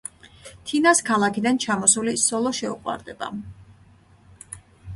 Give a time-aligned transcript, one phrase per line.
[0.69, 3.33] თინას ქალაქიდან ჩამოსული სოლო შეუყვარდება.